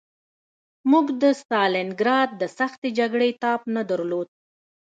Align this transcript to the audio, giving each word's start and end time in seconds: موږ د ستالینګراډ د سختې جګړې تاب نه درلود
موږ 0.91 1.05
د 1.21 1.23
ستالینګراډ 1.41 2.29
د 2.41 2.43
سختې 2.57 2.89
جګړې 2.99 3.29
تاب 3.43 3.61
نه 3.75 3.81
درلود 3.89 4.27